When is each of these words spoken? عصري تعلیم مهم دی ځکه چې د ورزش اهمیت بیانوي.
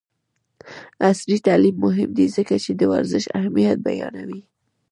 عصري 1.09 1.37
تعلیم 1.47 1.75
مهم 1.85 2.09
دی 2.17 2.25
ځکه 2.35 2.55
چې 2.63 2.71
د 2.75 2.81
ورزش 2.91 3.23
اهمیت 3.37 3.77
بیانوي. 3.87 4.41